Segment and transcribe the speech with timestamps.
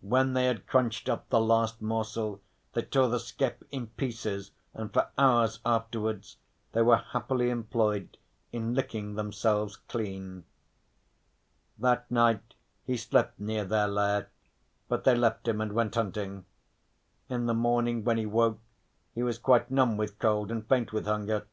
[0.00, 2.40] When they had crunched up the last morsel
[2.72, 6.38] they tore the skep in pieces, and for hours afterwards
[6.72, 8.18] they were happily employed
[8.50, 10.42] in licking themselves clean.
[11.78, 12.54] That night
[12.84, 14.30] he slept near their lair,
[14.88, 16.46] but they left him and went hunting.
[17.28, 18.58] In the morning when he woke
[19.14, 21.46] he was quite numb with cold, and faint with hunger.